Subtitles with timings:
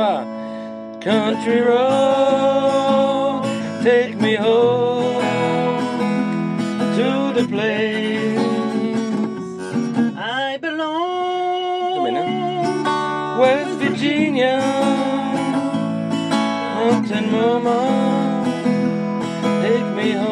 [0.00, 0.24] toi.
[1.00, 3.42] Country road,
[3.82, 5.22] take me home
[6.96, 8.38] to the place
[10.16, 12.14] I belong.
[13.40, 14.56] West Virginia,
[16.76, 17.78] mountain mama,
[19.62, 20.29] take me home.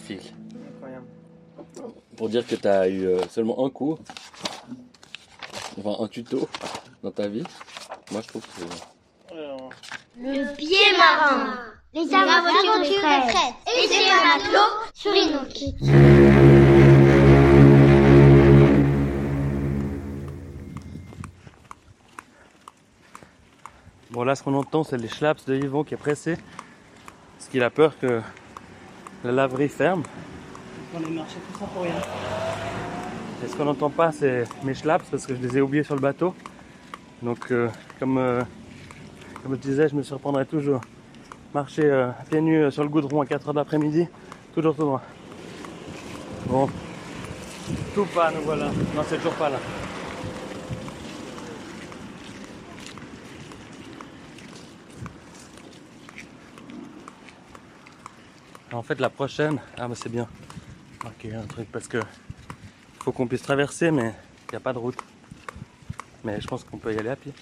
[0.00, 0.32] Magnifique.
[0.74, 1.06] Incroyable.
[2.16, 3.98] Pour dire que tu as eu euh, seulement un cours,
[5.78, 6.48] enfin un tuto
[7.02, 7.44] dans ta vie,
[8.10, 9.34] moi je trouve que c'est.
[9.34, 9.70] Alors,
[10.18, 11.56] Le pied marin.
[11.92, 13.54] Les aventures de Fred.
[13.66, 15.74] Et des matelots sur Inoki.
[24.10, 26.36] Bon là ce qu'on entend c'est les schlaps de Yvon qui est pressé,
[27.38, 28.20] parce qu'il a peur que
[29.24, 30.02] la laverie ferme.
[30.94, 31.92] on est marché tout ça pour rien.
[33.44, 35.94] Et ce qu'on n'entend pas c'est mes schlaps parce que je les ai oubliés sur
[35.94, 36.34] le bateau.
[37.22, 38.42] Donc euh, comme, euh,
[39.42, 40.80] comme je disais je me surprendrai toujours.
[41.52, 44.06] Marcher euh, pieds nus sur le goudron à 4h de l'après-midi,
[44.54, 45.02] toujours tout droit.
[46.46, 46.68] Bon.
[47.94, 48.66] Tout pas nous voilà.
[48.94, 49.58] Non c'est toujours pas là.
[58.72, 60.28] En fait, la prochaine, ah, mais c'est bien.
[61.04, 61.98] Ok, un truc parce que
[63.00, 64.14] faut qu'on puisse traverser, mais
[64.48, 64.98] il n'y a pas de route.
[66.22, 67.32] Mais je pense qu'on peut y aller à pied.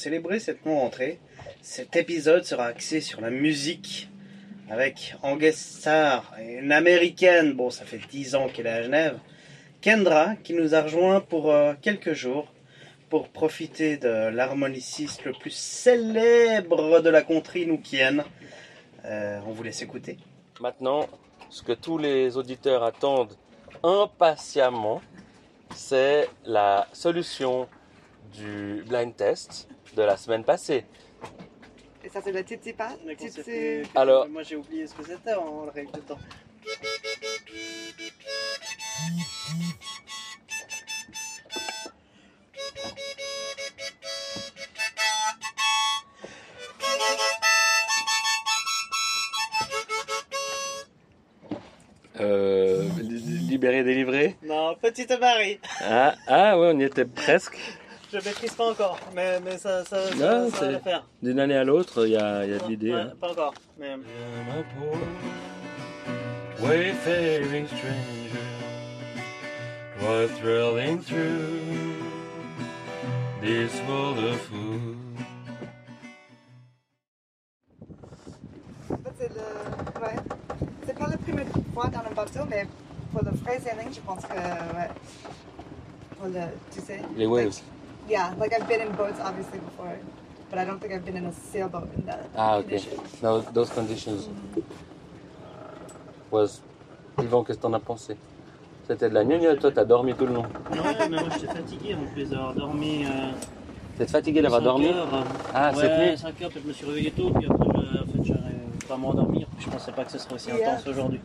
[0.00, 1.18] Célébrer cette non-rentrée,
[1.60, 4.08] cet épisode sera axé sur la musique
[4.70, 9.18] avec en une américaine, bon ça fait 10 ans qu'elle est à Genève,
[9.82, 12.50] Kendra qui nous a rejoint pour euh, quelques jours
[13.10, 18.24] pour profiter de l'harmoniciste le plus célèbre de la contrée noukienne.
[19.04, 20.16] Euh, on vous laisse écouter.
[20.60, 21.08] Maintenant,
[21.50, 23.36] ce que tous les auditeurs attendent
[23.82, 25.02] impatiemment,
[25.74, 27.68] c'est la solution
[28.32, 30.84] du blind test de la semaine passée.
[32.02, 36.00] Et ça, c'est la concept- Alors- moi j'ai oublié ce que c'était en règle de
[36.00, 36.18] temps.
[52.20, 52.88] Euh,
[53.48, 54.36] libéré, délivré.
[54.42, 55.58] Non, petite Marie.
[55.80, 57.56] Ah, ah ouais, on y était presque.
[58.12, 61.06] Je maîtrise pas encore, mais, mais ça, ça, ça, Non, ça c'est- va le faire.
[61.22, 62.92] D'une année à l'autre, il y a, il y a de l'idée.
[62.92, 63.12] Ouais, hein.
[63.20, 63.96] Pas encore, mais...
[66.60, 68.44] Wayfaring stranger,
[70.02, 71.96] was thrilling through
[73.40, 74.96] this world of food.
[78.90, 80.02] En fait, c'est le.
[80.02, 80.16] Ouais.
[80.86, 82.66] C'est pas la première fois dans un bateau, mais
[83.12, 84.32] pour le vrai sailing, je pense que.
[84.34, 84.90] Ouais.
[86.18, 86.40] Pour le.
[86.74, 87.00] Tu sais?
[87.16, 87.60] Les waves.
[88.10, 89.94] Yeah, like I've been in boats obviously before,
[90.50, 92.26] but I don't think I've been in a sailboat in that.
[92.36, 92.64] Ah, ok.
[92.66, 92.92] condition.
[93.22, 94.28] No, those conditions
[96.30, 96.60] was.
[97.22, 98.16] Yvan, qu'est-ce que t'en as pensé?
[98.88, 100.42] C'était de la gnognotte, toi, t'as dormi tout le long.
[100.74, 103.04] Non, mais moi j'étais fatigué en plus d'avoir dormi.
[103.04, 103.30] Euh,
[103.98, 104.86] T'es fatigué d'avoir dormi?
[104.88, 105.06] heures.
[105.54, 107.66] Ah, cette ouais, nuit 5 heures, puis je me suis réveillé tôt, puis après,
[108.24, 109.46] je- en fait, pas m'endormir.
[109.58, 110.70] Je pensais pas que ce serait aussi Yeah.
[110.72, 111.20] intense aujourd'hui.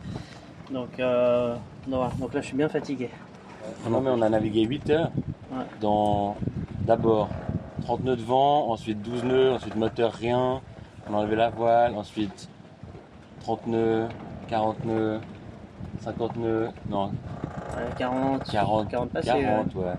[0.70, 1.56] Donc, euh,
[1.88, 3.08] non, donc là, je suis bien fatigué.
[3.88, 5.10] Non, mais on a navigué 8 heures
[5.50, 5.64] Ouais.
[5.80, 6.36] dans
[6.86, 7.28] d'abord
[7.82, 10.60] 30 nœuds de vent, ensuite 12 nœuds, ensuite moteur rien,
[11.10, 12.48] on a enlevé la voile, ensuite
[13.40, 14.06] 30 nœuds,
[14.48, 15.20] 40 nœuds,
[16.00, 17.10] 50 nœuds, non,
[17.76, 19.26] Ouais, 40, 40, 40 passés.
[19.28, 19.92] 40, ouais.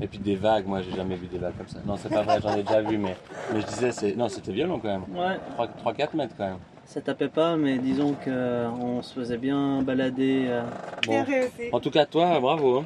[0.00, 1.80] Et puis des vagues, moi j'ai jamais vu des vagues comme ça.
[1.84, 3.16] Non, c'est pas vrai, j'en ai déjà vu, mais,
[3.52, 5.04] mais je disais, c'est, non, c'était violent quand même.
[5.12, 5.36] Ouais,
[5.82, 6.58] 3-4 mètres quand même.
[6.86, 10.44] ça tapait pas, mais disons qu'on se faisait bien balader.
[10.48, 10.62] euh,
[11.02, 11.30] Bien Bon.
[11.30, 11.62] réussi.
[11.72, 12.78] En tout cas, toi, bravo.
[12.78, 12.84] hein.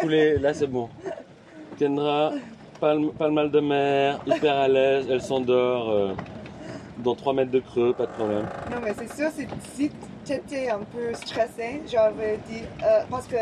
[0.00, 0.38] Tous les...
[0.38, 0.88] Là, c'est bon.
[1.78, 2.32] Kendra,
[2.80, 5.90] pas le, pas le mal de mer, hyper à l'aise, elle s'endort.
[5.90, 6.12] euh,
[6.98, 8.46] dans 3 mètres de creux, pas de problème.
[8.72, 9.28] Non, mais c'est sûr,
[9.74, 9.90] si
[10.24, 12.62] tu étais un peu stressé, j'aurais dit.
[12.84, 13.36] euh, parce que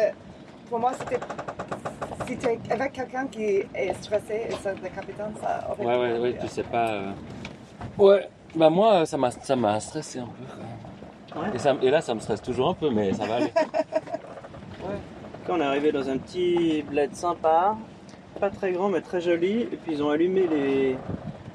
[0.68, 1.18] pour moi, c'était.
[2.26, 3.44] Si tu es avec quelqu'un qui
[3.74, 6.90] est stressé le capitaine, ça aurait Ouais, été ouais, ouais, tu sais pas.
[6.90, 7.12] euh.
[7.96, 10.44] Ouais, bah moi, ça m'a, ça m'a stressé un peu
[11.34, 11.50] quand même.
[11.50, 11.56] Ouais.
[11.56, 13.52] Et, ça, et là, ça me stresse toujours un peu, mais ça va aller.
[15.46, 17.76] Quand on est arrivé dans un petit bled sympa,
[18.38, 20.96] pas très grand mais très joli, et puis ils ont allumé les,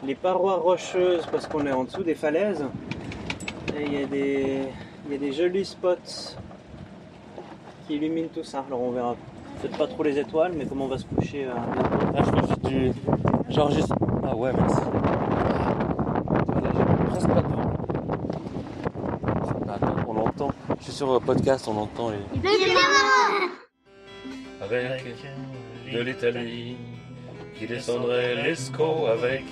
[0.05, 2.63] les parois rocheuses parce qu'on est en dessous des falaises.
[3.77, 4.63] Et il y, a des-
[5.07, 6.35] il y a des jolis spots
[7.87, 8.63] qui illuminent tout ça.
[8.67, 9.15] Alors on verra
[9.61, 11.53] peut-être pas trop les étoiles, mais comment on va se coucher euh.
[12.13, 12.91] Là, je pense que tu.
[13.53, 13.91] Genre juste.
[14.27, 14.81] Ah ouais, merci.
[16.55, 17.71] J'ai presque pas de vent.
[19.73, 20.49] Attends, on entend.
[20.79, 22.17] Je suis sur le podcast, on entend les.
[24.61, 25.03] Avec
[25.91, 26.77] de l'Italie,
[27.57, 29.43] qui descendrait l'Escaut avec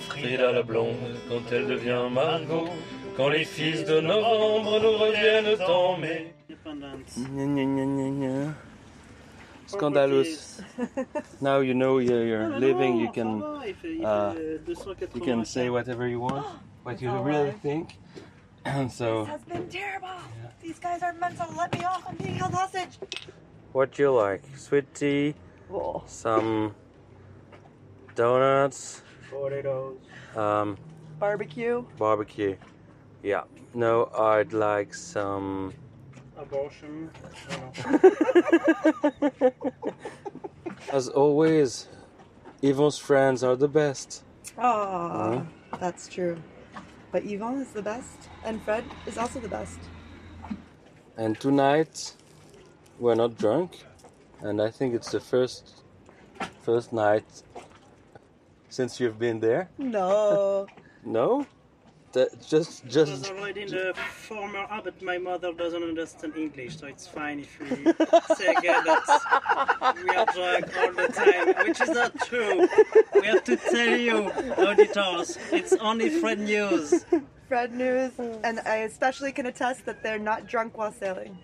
[0.00, 2.68] Frida la blonde quand elle devient Margot.
[3.16, 6.34] Quand les fils de novembre nous reviennent en mai.
[9.66, 10.60] Scandalous.
[11.40, 13.42] Now you know you're, you're Non, mais living, non, you can
[14.04, 15.18] uh, fait 280.
[15.18, 16.44] you can say whatever you want,
[16.82, 17.96] what you really think.
[18.64, 20.08] And so, This has been terrible.
[20.62, 21.46] These guys are mental.
[21.56, 22.04] Let me off.
[22.06, 22.98] I'm being held hostage.
[23.72, 24.42] what you like?
[24.56, 25.34] Sweet tea,
[26.06, 26.74] Some
[28.14, 29.96] donuts, Potatoes.
[30.36, 30.76] um,
[31.18, 31.84] Barbecue.
[31.98, 32.56] barbecue.
[33.22, 33.44] Yeah.
[33.74, 35.72] No, I'd like some.
[36.36, 37.10] Abortion.
[37.50, 39.52] I don't know.
[40.92, 41.86] As always,
[42.60, 44.24] Yvon's friends are the best.
[44.58, 45.46] Oh,
[45.78, 46.36] that's true.
[47.12, 49.78] But Yvonne is the best, and Fred is also the best.
[51.16, 52.14] And tonight,
[52.98, 53.84] we're not drunk,
[54.42, 55.82] and I think it's the first
[56.62, 57.24] first night
[58.68, 59.70] since you've been there.
[59.78, 60.66] No.
[61.04, 61.44] No,
[62.12, 63.92] that just It was just already in the
[64.28, 67.68] former ah, but my mother doesn't understand English, so it's fine if we
[68.36, 72.68] say again that we are drunk all the time, which is not true.
[73.20, 77.04] We have to tell you, auditors, it's only Fred news.
[77.48, 78.12] Fred news,
[78.44, 81.36] and I especially can attest that they're not drunk while sailing.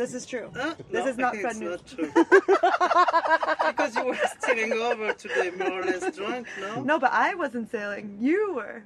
[0.00, 0.48] This is true.
[0.56, 0.74] Huh?
[0.90, 1.76] This No, is not Fred news.
[1.76, 2.10] not true.
[3.68, 6.80] because you were steering over today, more or less drunk, no?
[6.82, 8.16] No, but I wasn't sailing.
[8.18, 8.82] You were.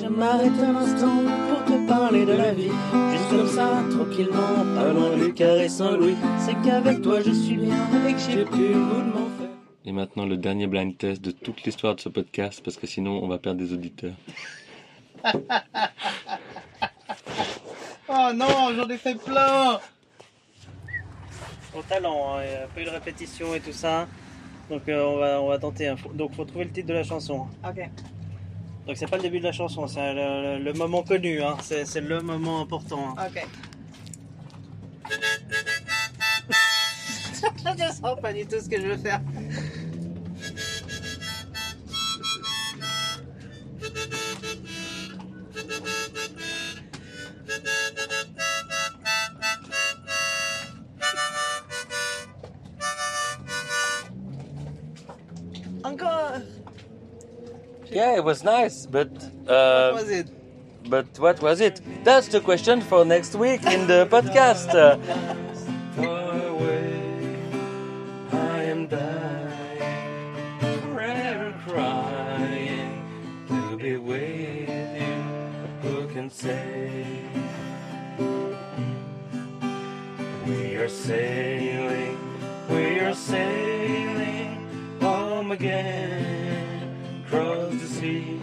[0.00, 2.72] Je m'arrête un instant pour te parler de la vie,
[3.12, 6.16] juste comme ça, tranquillement, pas loin du carré Saint-Louis.
[6.44, 7.76] C'est qu'avec toi je suis bien
[8.08, 9.50] et que j'ai plus le goût de m'en faire.
[9.84, 13.22] Et maintenant le dernier blind test de toute l'histoire de ce podcast parce que sinon
[13.22, 14.14] on va perdre des auditeurs.
[18.10, 19.78] Oh non, j'en ai fait plein
[21.82, 24.06] Talent, hein, il a pas eu de répétition et tout ça.
[24.70, 25.88] Donc euh, on, va, on va tenter.
[25.88, 25.96] hein.
[25.96, 27.46] Faut- Donc faut trouver le titre de la chanson.
[27.68, 27.88] Okay.
[28.86, 31.56] Donc c'est pas le début de la chanson, c'est le, le- le moment connu, hein.
[31.62, 33.14] c'est c'est le moment important.
[33.18, 33.26] hein.
[33.28, 33.44] Okay.
[37.78, 39.20] Je ne sens pas du tout ce que je veux faire.
[55.84, 56.42] Encore.
[57.90, 60.28] Yeah, it was nice, but What uh, was it?
[60.90, 61.80] but what was it?
[62.04, 64.70] That's the question for next week in the podcast.
[65.96, 67.36] Far away,
[68.32, 73.02] I am dying, forever crying
[73.48, 74.68] to be with
[75.00, 75.22] you.
[75.82, 77.06] Who can say
[80.46, 82.18] we are sailing,
[82.68, 83.67] we are sailing
[85.58, 88.40] again, across the sea.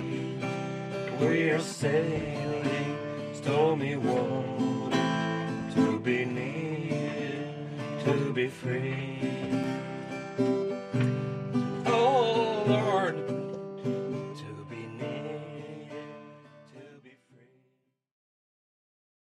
[1.19, 2.97] We are sailing
[3.33, 4.97] stormy water
[5.75, 7.53] to be near,
[8.03, 9.44] to be free.